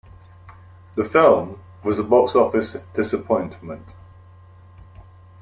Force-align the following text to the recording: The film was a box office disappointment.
The 0.95 1.03
film 1.03 1.59
was 1.83 1.99
a 1.99 2.03
box 2.03 2.33
office 2.35 2.75
disappointment. 2.95 3.85